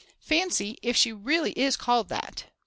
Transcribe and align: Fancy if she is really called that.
Fancy 0.23 0.79
if 0.81 0.97
she 0.97 1.11
is 1.11 1.15
really 1.17 1.53
called 1.77 2.09
that. 2.09 2.45